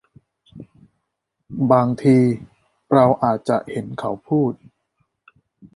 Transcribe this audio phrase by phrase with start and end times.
[1.71, 2.17] บางที
[2.93, 4.53] เราอาจจะเห็นเขาพูด